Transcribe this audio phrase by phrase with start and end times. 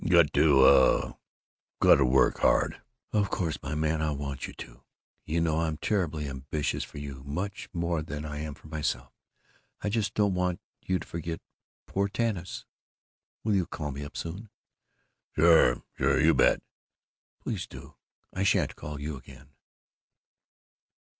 [0.09, 1.13] Got to, uh,
[1.79, 2.81] got to work hard."
[3.13, 4.01] "Of course, my man!
[4.01, 4.83] I want you to.
[5.27, 9.13] You know I'm terribly ambitious for you; much more than I am for myself.
[9.79, 11.39] I just don't want you to forget
[11.85, 12.65] poor Tanis.
[13.43, 14.49] Will you call me up soon?"
[15.35, 15.83] "Sure!
[15.95, 16.19] Sure!
[16.19, 16.63] You bet!"
[17.39, 17.93] "Please do.
[18.33, 19.49] I sha'n't call you again."